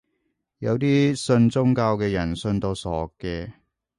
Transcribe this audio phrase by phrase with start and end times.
[0.57, 3.51] 有啲信宗教嘅人信到傻嘅